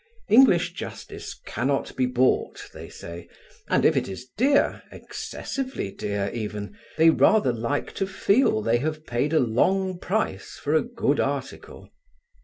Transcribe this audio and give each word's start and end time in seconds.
English 0.29 0.73
justice 0.73 1.39
cannot 1.45 1.95
be 1.95 2.07
bought, 2.07 2.71
they 2.73 2.89
say, 2.89 3.29
and 3.67 3.85
if 3.85 3.95
it 3.95 4.07
is 4.07 4.25
dear, 4.35 4.81
excessively 4.91 5.91
dear 5.91 6.31
even, 6.33 6.75
they 6.97 7.11
rather 7.11 7.53
like 7.53 7.93
to 7.93 8.07
feel 8.07 8.63
they 8.63 8.77
have 8.79 9.05
paid 9.05 9.31
a 9.31 9.39
long 9.39 9.99
price 9.99 10.57
for 10.57 10.73
a 10.73 10.81
good 10.81 11.19
article. 11.19 11.87